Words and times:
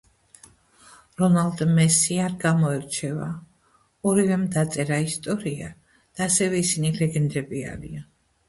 რონალდ 1.21 1.59
მესი 1.79 2.17
არ 2.29 2.33
გამოირჩევა 2.45 3.27
ორივემ 4.13 4.47
დაწერა 4.57 5.01
იასტორია 5.05 5.71
და 5.99 6.29
ასევე 6.31 6.67
ისინი 6.67 6.95
ლეგენდები 7.01 7.63
არიან 7.75 8.11